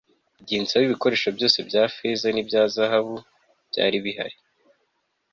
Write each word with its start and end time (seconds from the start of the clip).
igihe 0.41 0.59
nsahuye 0.61 0.87
ibikoresho 0.87 1.27
byose 1.37 1.57
bya 1.69 1.83
feza 1.95 2.27
n'ibya 2.31 2.61
zahabu 2.75 3.15
byari 3.71 3.97
bihari 4.05 4.35